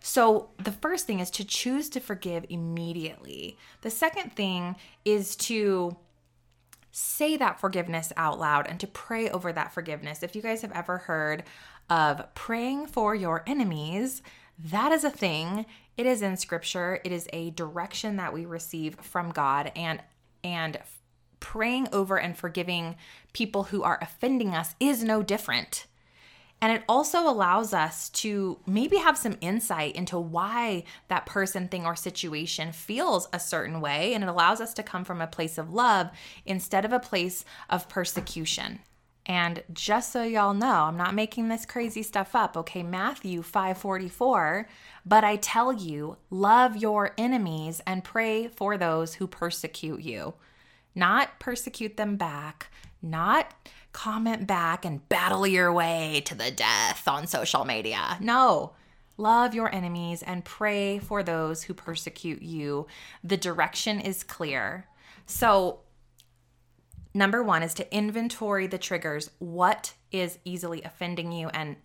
So, 0.05 0.49
the 0.61 0.73
first 0.73 1.07
thing 1.07 1.21
is 1.21 1.31
to 1.31 1.45
choose 1.45 1.87
to 1.91 2.01
forgive 2.01 2.45
immediately. 2.49 3.57
The 3.83 3.89
second 3.89 4.35
thing 4.35 4.75
is 5.05 5.37
to 5.37 5.95
say 6.91 7.37
that 7.37 7.61
forgiveness 7.61 8.11
out 8.17 8.37
loud 8.37 8.67
and 8.67 8.81
to 8.81 8.87
pray 8.87 9.29
over 9.29 9.53
that 9.53 9.73
forgiveness. 9.73 10.21
If 10.21 10.35
you 10.35 10.41
guys 10.41 10.61
have 10.61 10.73
ever 10.73 10.97
heard 10.97 11.43
of 11.89 12.21
praying 12.35 12.87
for 12.87 13.15
your 13.15 13.43
enemies, 13.47 14.21
that 14.59 14.91
is 14.91 15.05
a 15.05 15.09
thing. 15.09 15.65
It 15.95 16.05
is 16.05 16.21
in 16.21 16.35
scripture. 16.35 16.99
It 17.05 17.13
is 17.13 17.29
a 17.31 17.51
direction 17.51 18.17
that 18.17 18.33
we 18.33 18.45
receive 18.45 18.95
from 18.99 19.31
God 19.31 19.71
and 19.73 20.01
and 20.43 20.79
praying 21.39 21.87
over 21.93 22.19
and 22.19 22.37
forgiving 22.37 22.97
people 23.31 23.63
who 23.63 23.83
are 23.83 23.99
offending 24.01 24.53
us 24.53 24.75
is 24.81 25.01
no 25.01 25.23
different. 25.23 25.87
And 26.63 26.71
it 26.71 26.85
also 26.87 27.29
allows 27.29 27.73
us 27.73 28.07
to 28.11 28.57
maybe 28.65 28.95
have 28.95 29.17
some 29.17 29.35
insight 29.41 29.97
into 29.97 30.17
why 30.17 30.85
that 31.09 31.25
person, 31.25 31.67
thing, 31.67 31.85
or 31.85 31.93
situation 31.93 32.71
feels 32.71 33.27
a 33.33 33.39
certain 33.41 33.81
way. 33.81 34.13
And 34.13 34.23
it 34.23 34.29
allows 34.29 34.61
us 34.61 34.73
to 34.75 34.81
come 34.81 35.03
from 35.03 35.19
a 35.19 35.27
place 35.27 35.57
of 35.57 35.73
love 35.73 36.09
instead 36.45 36.85
of 36.85 36.93
a 36.93 37.01
place 37.01 37.43
of 37.69 37.89
persecution. 37.89 38.79
And 39.25 39.61
just 39.73 40.13
so 40.13 40.23
y'all 40.23 40.53
know, 40.53 40.83
I'm 40.83 40.95
not 40.95 41.13
making 41.13 41.49
this 41.49 41.65
crazy 41.65 42.01
stuff 42.01 42.33
up, 42.33 42.55
okay? 42.55 42.81
Matthew 42.81 43.41
5:44, 43.41 44.65
but 45.05 45.25
I 45.25 45.35
tell 45.35 45.73
you, 45.73 46.15
love 46.29 46.77
your 46.77 47.11
enemies 47.17 47.81
and 47.85 48.05
pray 48.05 48.47
for 48.47 48.77
those 48.77 49.15
who 49.15 49.27
persecute 49.27 49.99
you. 49.99 50.35
Not 50.95 51.39
persecute 51.39 51.97
them 51.97 52.15
back, 52.15 52.71
not 53.03 53.53
comment 53.91 54.47
back 54.47 54.85
and 54.85 55.07
battle 55.07 55.45
your 55.45 55.71
way 55.71 56.21
to 56.25 56.35
the 56.35 56.51
death 56.51 57.07
on 57.07 57.27
social 57.27 57.65
media. 57.65 58.17
No. 58.19 58.73
Love 59.17 59.53
your 59.53 59.73
enemies 59.73 60.23
and 60.23 60.43
pray 60.43 60.97
for 60.97 61.21
those 61.21 61.63
who 61.63 61.73
persecute 61.73 62.41
you. 62.41 62.87
The 63.23 63.37
direction 63.37 63.99
is 63.99 64.23
clear. 64.23 64.87
So, 65.27 65.81
number 67.13 67.43
one 67.43 67.61
is 67.61 67.75
to 67.75 67.95
inventory 67.95 68.65
the 68.65 68.79
triggers. 68.79 69.29
What 69.37 69.93
is 70.11 70.39
easily 70.43 70.81
offending 70.81 71.31
you? 71.31 71.49
And 71.49 71.75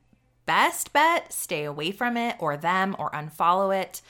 best 0.46 0.94
bet, 0.94 1.30
stay 1.30 1.64
away 1.64 1.90
from 1.90 2.16
it 2.16 2.36
or 2.38 2.56
them 2.56 2.96
or 2.98 3.10
unfollow 3.10 3.78
it. 3.78 4.00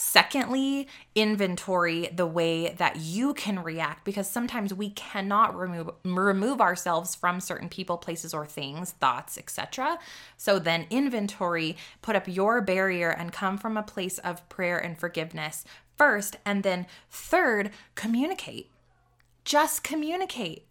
Secondly, 0.00 0.86
inventory 1.16 2.08
the 2.14 2.24
way 2.24 2.72
that 2.78 2.98
you 2.98 3.34
can 3.34 3.64
react 3.64 4.04
because 4.04 4.30
sometimes 4.30 4.72
we 4.72 4.90
cannot 4.90 5.58
remove 5.58 5.90
remove 6.04 6.60
ourselves 6.60 7.16
from 7.16 7.40
certain 7.40 7.68
people, 7.68 7.98
places 7.98 8.32
or 8.32 8.46
things, 8.46 8.92
thoughts, 8.92 9.36
etc. 9.36 9.98
So 10.36 10.60
then 10.60 10.86
inventory, 10.88 11.76
put 12.00 12.14
up 12.14 12.28
your 12.28 12.60
barrier 12.60 13.10
and 13.10 13.32
come 13.32 13.58
from 13.58 13.76
a 13.76 13.82
place 13.82 14.18
of 14.18 14.48
prayer 14.48 14.78
and 14.78 14.96
forgiveness 14.96 15.64
first 15.96 16.36
and 16.46 16.62
then 16.62 16.86
third, 17.10 17.72
communicate. 17.96 18.70
Just 19.44 19.82
communicate. 19.82 20.64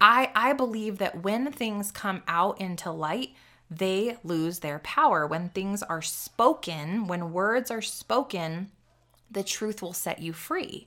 I 0.00 0.30
I 0.34 0.54
believe 0.54 0.96
that 0.96 1.22
when 1.22 1.52
things 1.52 1.92
come 1.92 2.22
out 2.26 2.62
into 2.62 2.90
light, 2.90 3.34
they 3.70 4.16
lose 4.22 4.60
their 4.60 4.78
power. 4.80 5.26
When 5.26 5.48
things 5.48 5.82
are 5.82 6.02
spoken, 6.02 7.06
when 7.06 7.32
words 7.32 7.70
are 7.70 7.82
spoken, 7.82 8.70
the 9.30 9.42
truth 9.42 9.82
will 9.82 9.92
set 9.92 10.20
you 10.20 10.32
free. 10.32 10.86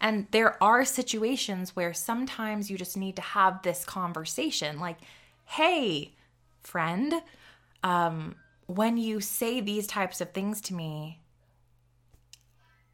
And 0.00 0.26
there 0.32 0.62
are 0.62 0.84
situations 0.84 1.76
where 1.76 1.94
sometimes 1.94 2.70
you 2.70 2.76
just 2.76 2.96
need 2.96 3.16
to 3.16 3.22
have 3.22 3.62
this 3.62 3.84
conversation 3.84 4.80
like, 4.80 4.98
hey, 5.44 6.12
friend, 6.62 7.14
um, 7.84 8.34
when 8.66 8.96
you 8.96 9.20
say 9.20 9.60
these 9.60 9.86
types 9.86 10.20
of 10.20 10.32
things 10.32 10.60
to 10.62 10.74
me, 10.74 11.20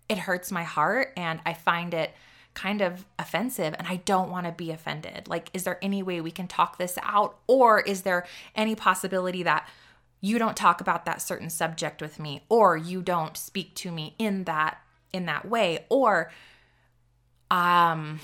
it 0.09 0.19
hurts 0.19 0.51
my 0.51 0.65
heart 0.65 1.13
and 1.17 1.41
I 1.47 1.55
find 1.55 1.95
it 1.95 2.13
kind 2.59 2.83
of 2.83 3.05
offensive 3.21 3.73
and 3.79 3.87
I 3.87 3.97
don't 3.97 4.31
want 4.31 4.47
to 4.47 4.53
be 4.53 4.73
offended. 4.73 5.29
Like, 5.29 5.49
is 5.55 5.63
there 5.63 5.79
any 5.81 6.03
way 6.03 6.21
we 6.21 6.33
can 6.33 6.49
talk 6.49 6.77
this 6.77 6.99
out? 7.03 7.39
Or 7.47 7.81
is 7.81 8.03
there 8.03 8.27
any 8.57 8.75
possibility 8.75 9.45
that 9.45 9.69
you 10.21 10.41
don't 10.41 10.57
talk 10.57 10.81
about 10.81 11.05
that 11.05 11.23
certain 11.23 11.51
subject 11.51 12.03
with 12.03 12.19
me 12.19 12.43
or 12.49 12.77
you 12.77 13.01
don't 13.01 13.37
speak 13.37 13.77
to 13.77 13.93
me 13.93 14.17
in 14.19 14.43
that 14.45 14.79
in 15.13 15.27
that 15.27 15.49
way 15.49 15.87
or 15.89 16.33
um 17.53 18.19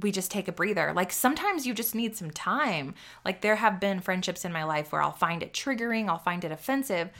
we 0.00 0.10
just 0.10 0.30
take 0.30 0.48
a 0.48 0.52
breather. 0.52 0.94
Like 0.96 1.12
sometimes 1.12 1.66
you 1.66 1.74
just 1.74 1.94
need 1.94 2.16
some 2.16 2.30
time. 2.30 2.94
Like 3.22 3.42
there 3.42 3.56
have 3.56 3.78
been 3.78 4.00
friendships 4.00 4.46
in 4.46 4.52
my 4.52 4.64
life 4.64 4.92
where 4.92 5.02
I'll 5.02 5.12
find 5.12 5.42
it 5.42 5.52
triggering, 5.52 6.08
I'll 6.08 6.16
find 6.16 6.42
it 6.42 6.50
offensive, 6.50 7.10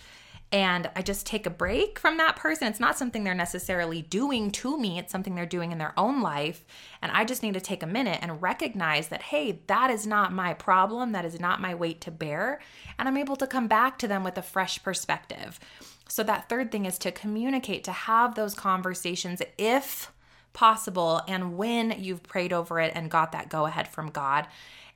and 0.52 0.90
I 0.96 1.02
just 1.02 1.26
take 1.26 1.46
a 1.46 1.50
break 1.50 1.98
from 1.98 2.16
that 2.16 2.34
person. 2.34 2.66
It's 2.66 2.80
not 2.80 2.98
something 2.98 3.22
they're 3.22 3.34
necessarily 3.34 4.02
doing 4.02 4.50
to 4.52 4.76
me, 4.76 4.98
it's 4.98 5.12
something 5.12 5.34
they're 5.34 5.46
doing 5.46 5.70
in 5.70 5.78
their 5.78 5.94
own 5.96 6.22
life. 6.22 6.64
And 7.00 7.12
I 7.12 7.24
just 7.24 7.42
need 7.42 7.54
to 7.54 7.60
take 7.60 7.82
a 7.82 7.86
minute 7.86 8.18
and 8.20 8.42
recognize 8.42 9.08
that, 9.08 9.22
hey, 9.22 9.60
that 9.68 9.90
is 9.90 10.06
not 10.06 10.32
my 10.32 10.54
problem. 10.54 11.12
That 11.12 11.24
is 11.24 11.38
not 11.38 11.60
my 11.60 11.74
weight 11.74 12.00
to 12.02 12.10
bear. 12.10 12.60
And 12.98 13.08
I'm 13.08 13.16
able 13.16 13.36
to 13.36 13.46
come 13.46 13.68
back 13.68 13.98
to 13.98 14.08
them 14.08 14.24
with 14.24 14.36
a 14.38 14.42
fresh 14.42 14.82
perspective. 14.82 15.60
So, 16.08 16.24
that 16.24 16.48
third 16.48 16.72
thing 16.72 16.86
is 16.86 16.98
to 16.98 17.12
communicate, 17.12 17.84
to 17.84 17.92
have 17.92 18.34
those 18.34 18.54
conversations 18.54 19.40
if 19.56 20.10
possible 20.52 21.22
and 21.28 21.56
when 21.56 21.94
you've 22.02 22.24
prayed 22.24 22.52
over 22.52 22.80
it 22.80 22.92
and 22.96 23.08
got 23.08 23.30
that 23.30 23.48
go 23.48 23.66
ahead 23.66 23.86
from 23.86 24.10
God. 24.10 24.48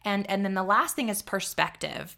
And, 0.05 0.29
and 0.29 0.45
then 0.45 0.55
the 0.55 0.65
last 0.65 0.97
thing 0.97 1.09
is 1.09 1.23
perspective 1.23 2.17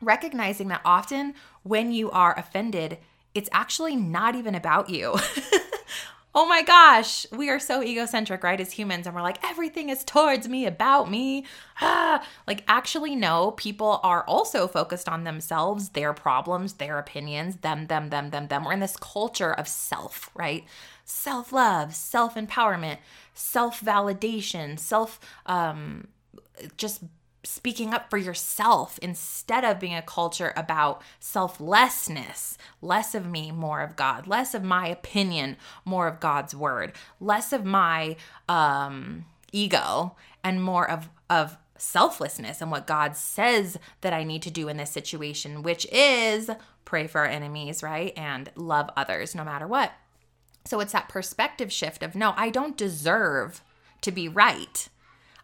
recognizing 0.00 0.68
that 0.68 0.80
often 0.84 1.34
when 1.62 1.92
you 1.92 2.10
are 2.10 2.38
offended, 2.38 2.98
it's 3.34 3.48
actually 3.52 3.96
not 3.96 4.34
even 4.34 4.54
about 4.54 4.90
you. 4.90 5.14
oh 6.34 6.46
my 6.46 6.62
gosh, 6.62 7.26
we 7.32 7.48
are 7.50 7.58
so 7.58 7.82
egocentric, 7.82 8.44
right, 8.44 8.60
as 8.60 8.72
humans, 8.72 9.06
and 9.06 9.14
we're 9.16 9.22
like, 9.22 9.42
everything 9.44 9.88
is 9.88 10.04
towards 10.04 10.48
me, 10.48 10.66
about 10.66 11.10
me. 11.10 11.44
Ah. 11.80 12.24
Like, 12.46 12.64
actually, 12.68 13.16
no, 13.16 13.52
people 13.52 14.00
are 14.02 14.24
also 14.24 14.68
focused 14.68 15.08
on 15.08 15.24
themselves, 15.24 15.90
their 15.90 16.12
problems, 16.12 16.74
their 16.74 16.98
opinions, 16.98 17.56
them, 17.56 17.86
them, 17.86 18.10
them, 18.10 18.30
them, 18.30 18.48
them. 18.48 18.64
We're 18.64 18.74
in 18.74 18.80
this 18.80 18.96
culture 18.96 19.52
of 19.52 19.66
self, 19.66 20.30
right? 20.34 20.64
Self 21.04 21.52
love, 21.52 21.94
self 21.94 22.34
empowerment, 22.34 22.98
self 23.34 23.80
validation, 23.80 24.78
self, 24.78 25.18
um, 25.46 26.08
just 26.76 27.02
speaking 27.44 27.94
up 27.94 28.10
for 28.10 28.18
yourself 28.18 28.98
instead 29.00 29.64
of 29.64 29.80
being 29.80 29.94
a 29.94 30.02
culture 30.02 30.52
about 30.56 31.02
selflessness. 31.20 32.58
Less 32.82 33.14
of 33.14 33.26
me, 33.26 33.50
more 33.50 33.80
of 33.80 33.96
God. 33.96 34.26
Less 34.26 34.54
of 34.54 34.62
my 34.62 34.88
opinion, 34.88 35.56
more 35.84 36.08
of 36.08 36.20
God's 36.20 36.54
word. 36.54 36.92
Less 37.20 37.52
of 37.52 37.64
my 37.64 38.16
um, 38.48 39.24
ego 39.52 40.16
and 40.42 40.62
more 40.62 40.88
of 40.90 41.08
of 41.30 41.56
selflessness 41.76 42.60
and 42.60 42.70
what 42.70 42.86
God 42.86 43.16
says 43.16 43.78
that 44.00 44.12
I 44.12 44.24
need 44.24 44.42
to 44.42 44.50
do 44.50 44.68
in 44.68 44.76
this 44.76 44.90
situation, 44.90 45.62
which 45.62 45.86
is 45.92 46.50
pray 46.84 47.06
for 47.06 47.20
our 47.20 47.26
enemies, 47.26 47.82
right? 47.82 48.12
And 48.16 48.50
love 48.56 48.90
others 48.96 49.34
no 49.34 49.44
matter 49.44 49.66
what. 49.66 49.92
So 50.64 50.80
it's 50.80 50.92
that 50.92 51.08
perspective 51.08 51.72
shift 51.72 52.02
of 52.02 52.14
no, 52.14 52.34
I 52.36 52.50
don't 52.50 52.76
deserve 52.76 53.62
to 54.00 54.10
be 54.10 54.28
right. 54.28 54.88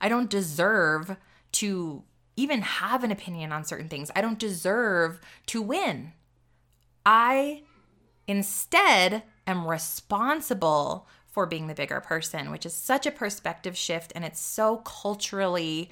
I 0.01 0.09
don't 0.09 0.29
deserve 0.29 1.17
to 1.55 2.03
even 2.37 2.63
have 2.63 3.05
an 3.05 3.13
opinion 3.13 3.53
on 3.53 3.65
certain 3.65 3.89
things. 3.89 4.11
I 4.15 4.21
don't 4.21 4.39
deserve 4.39 5.21
to 5.47 5.63
win. 5.63 6.13
I 7.07 7.63
instead 8.27 9.23
am 9.47 9.67
responsible 9.67 11.07
for 11.27 11.47
being 11.47 11.67
the 11.67 11.75
bigger 11.75 12.01
person, 12.01 12.51
which 12.51 12.67
is 12.67 12.75
such 12.75 13.07
a 13.07 13.11
perspective 13.11 13.77
shift 13.77 14.13
and 14.15 14.25
it's 14.25 14.41
so 14.41 14.79
culturally 14.79 15.91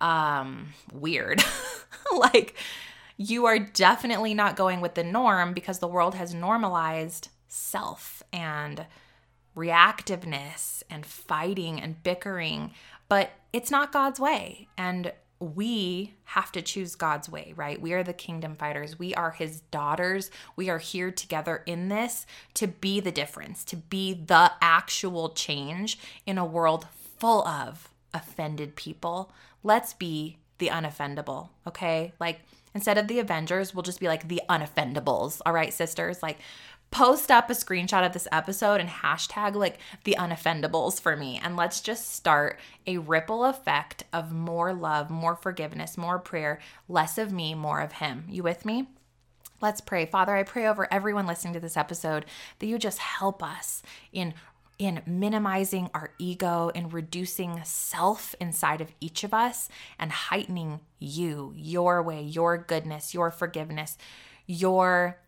um 0.00 0.68
weird. 0.92 1.42
like 2.16 2.54
you 3.16 3.46
are 3.46 3.58
definitely 3.58 4.34
not 4.34 4.56
going 4.56 4.80
with 4.80 4.94
the 4.94 5.04
norm 5.04 5.54
because 5.54 5.78
the 5.78 5.88
world 5.88 6.14
has 6.14 6.34
normalized 6.34 7.28
self 7.48 8.22
and 8.32 8.86
reactiveness 9.56 10.82
and 10.90 11.06
fighting 11.06 11.80
and 11.80 12.02
bickering, 12.02 12.72
but 13.08 13.30
it's 13.52 13.70
not 13.70 13.92
God's 13.92 14.20
way. 14.20 14.68
And 14.76 15.12
we 15.38 16.14
have 16.24 16.50
to 16.52 16.62
choose 16.62 16.94
God's 16.94 17.28
way, 17.28 17.52
right? 17.56 17.80
We 17.80 17.92
are 17.92 18.02
the 18.02 18.12
kingdom 18.12 18.56
fighters. 18.56 18.98
We 18.98 19.14
are 19.14 19.32
his 19.32 19.60
daughters. 19.70 20.30
We 20.56 20.70
are 20.70 20.78
here 20.78 21.10
together 21.10 21.62
in 21.66 21.88
this 21.88 22.26
to 22.54 22.66
be 22.66 23.00
the 23.00 23.12
difference, 23.12 23.64
to 23.66 23.76
be 23.76 24.14
the 24.14 24.52
actual 24.62 25.30
change 25.30 25.98
in 26.24 26.38
a 26.38 26.44
world 26.46 26.86
full 27.18 27.46
of 27.46 27.90
offended 28.14 28.76
people. 28.76 29.30
Let's 29.62 29.92
be 29.92 30.38
the 30.58 30.68
unoffendable, 30.68 31.50
okay? 31.66 32.14
Like 32.18 32.40
instead 32.74 32.96
of 32.96 33.08
the 33.08 33.18
Avengers, 33.18 33.74
we'll 33.74 33.82
just 33.82 34.00
be 34.00 34.08
like 34.08 34.28
the 34.28 34.40
unoffendables, 34.48 35.42
all 35.44 35.52
right, 35.52 35.72
sisters? 35.72 36.22
Like 36.22 36.38
post 36.90 37.30
up 37.30 37.50
a 37.50 37.54
screenshot 37.54 38.06
of 38.06 38.12
this 38.12 38.28
episode 38.32 38.80
and 38.80 38.88
hashtag 38.88 39.54
like 39.54 39.78
the 40.04 40.16
unoffendables 40.18 41.00
for 41.00 41.16
me. 41.16 41.40
And 41.42 41.56
let's 41.56 41.80
just 41.80 42.14
start 42.14 42.58
a 42.86 42.98
ripple 42.98 43.44
effect 43.44 44.04
of 44.12 44.32
more 44.32 44.72
love, 44.72 45.10
more 45.10 45.36
forgiveness, 45.36 45.98
more 45.98 46.18
prayer, 46.18 46.60
less 46.88 47.18
of 47.18 47.32
me, 47.32 47.54
more 47.54 47.80
of 47.80 47.92
him. 47.92 48.24
You 48.28 48.42
with 48.42 48.64
me? 48.64 48.88
Let's 49.60 49.80
pray. 49.80 50.06
Father, 50.06 50.36
I 50.36 50.42
pray 50.42 50.66
over 50.66 50.92
everyone 50.92 51.26
listening 51.26 51.54
to 51.54 51.60
this 51.60 51.76
episode 51.76 52.26
that 52.58 52.66
you 52.66 52.78
just 52.78 52.98
help 52.98 53.42
us 53.42 53.82
in 54.12 54.34
in 54.78 55.02
minimizing 55.06 55.88
our 55.94 56.12
ego 56.18 56.70
and 56.74 56.92
reducing 56.92 57.62
self 57.64 58.34
inside 58.38 58.82
of 58.82 58.92
each 59.00 59.24
of 59.24 59.32
us 59.32 59.70
and 59.98 60.12
heightening 60.12 60.80
you, 60.98 61.54
your 61.56 62.02
way, 62.02 62.22
your 62.22 62.58
goodness, 62.58 63.14
your 63.14 63.30
forgiveness, 63.30 63.96
your 64.46 65.18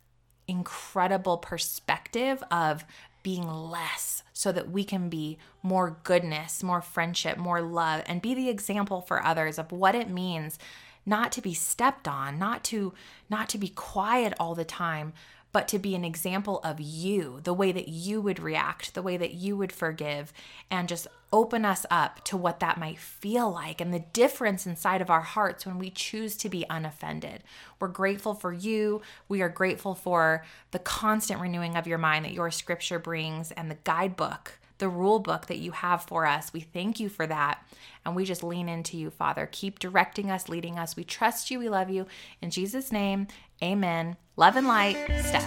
incredible 0.48 1.38
perspective 1.38 2.42
of 2.50 2.84
being 3.22 3.46
less 3.46 4.22
so 4.32 4.50
that 4.52 4.70
we 4.70 4.84
can 4.84 5.08
be 5.08 5.38
more 5.62 5.98
goodness, 6.02 6.62
more 6.62 6.80
friendship, 6.80 7.36
more 7.36 7.60
love, 7.60 8.02
and 8.06 8.22
be 8.22 8.34
the 8.34 8.48
example 8.48 9.02
for 9.02 9.22
others 9.22 9.58
of 9.58 9.70
what 9.70 9.94
it 9.94 10.08
means 10.08 10.58
not 11.04 11.32
to 11.32 11.40
be 11.40 11.54
stepped 11.54 12.06
on, 12.06 12.38
not 12.38 12.62
to 12.64 12.92
not 13.30 13.48
to 13.48 13.58
be 13.58 13.68
quiet 13.68 14.34
all 14.38 14.54
the 14.54 14.64
time, 14.64 15.12
but 15.58 15.66
to 15.66 15.78
be 15.80 15.96
an 15.96 16.04
example 16.04 16.60
of 16.62 16.80
you, 16.80 17.40
the 17.42 17.52
way 17.52 17.72
that 17.72 17.88
you 17.88 18.20
would 18.20 18.38
react, 18.38 18.94
the 18.94 19.02
way 19.02 19.16
that 19.16 19.34
you 19.34 19.56
would 19.56 19.72
forgive, 19.72 20.32
and 20.70 20.88
just 20.88 21.08
open 21.32 21.64
us 21.64 21.84
up 21.90 22.22
to 22.22 22.36
what 22.36 22.60
that 22.60 22.78
might 22.78 22.96
feel 22.96 23.50
like 23.50 23.80
and 23.80 23.92
the 23.92 24.04
difference 24.12 24.68
inside 24.68 25.00
of 25.00 25.10
our 25.10 25.22
hearts 25.22 25.66
when 25.66 25.76
we 25.76 25.90
choose 25.90 26.36
to 26.36 26.48
be 26.48 26.64
unoffended. 26.70 27.42
We're 27.80 27.88
grateful 27.88 28.34
for 28.34 28.52
you. 28.52 29.02
We 29.28 29.42
are 29.42 29.48
grateful 29.48 29.96
for 29.96 30.44
the 30.70 30.78
constant 30.78 31.40
renewing 31.40 31.74
of 31.74 31.88
your 31.88 31.98
mind 31.98 32.24
that 32.24 32.32
your 32.32 32.52
scripture 32.52 33.00
brings 33.00 33.50
and 33.50 33.68
the 33.68 33.78
guidebook 33.82 34.60
the 34.78 34.88
rule 34.88 35.18
book 35.18 35.46
that 35.46 35.58
you 35.58 35.72
have 35.72 36.02
for 36.02 36.26
us. 36.26 36.52
We 36.52 36.60
thank 36.60 37.00
you 37.00 37.08
for 37.08 37.26
that. 37.26 37.62
And 38.04 38.16
we 38.16 38.24
just 38.24 38.42
lean 38.42 38.68
into 38.68 38.96
you, 38.96 39.10
Father. 39.10 39.48
Keep 39.50 39.78
directing 39.78 40.30
us, 40.30 40.48
leading 40.48 40.78
us. 40.78 40.96
We 40.96 41.04
trust 41.04 41.50
you. 41.50 41.58
We 41.58 41.68
love 41.68 41.90
you. 41.90 42.06
In 42.40 42.50
Jesus' 42.50 42.90
name, 42.90 43.26
amen. 43.62 44.16
Love 44.36 44.56
and 44.56 44.66
light, 44.66 44.96
Stef. 45.08 45.44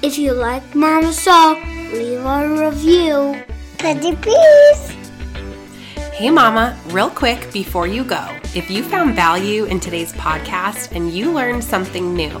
If 0.00 0.16
you 0.16 0.32
like 0.32 0.74
Mama 0.74 1.12
Saw, 1.12 1.52
leave 1.92 2.24
a 2.24 2.66
review. 2.66 3.42
Pretty 3.78 4.14
please. 4.16 4.94
Hey, 6.12 6.30
Mama, 6.30 6.76
real 6.86 7.10
quick 7.10 7.52
before 7.52 7.86
you 7.86 8.04
go, 8.04 8.24
if 8.54 8.70
you 8.70 8.82
found 8.82 9.14
value 9.14 9.66
in 9.66 9.78
today's 9.78 10.12
podcast 10.14 10.90
and 10.90 11.12
you 11.12 11.30
learned 11.30 11.62
something 11.62 12.14
new, 12.14 12.40